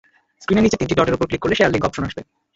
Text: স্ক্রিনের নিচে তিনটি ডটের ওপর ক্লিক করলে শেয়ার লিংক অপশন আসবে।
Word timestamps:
স্ক্রিনের 0.41 0.65
নিচে 0.65 0.79
তিনটি 0.79 0.95
ডটের 0.95 1.15
ওপর 1.15 1.27
ক্লিক 1.27 1.41
করলে 1.41 1.57
শেয়ার 1.57 1.71
লিংক 1.73 1.85
অপশন 1.87 2.03
আসবে। 2.07 2.21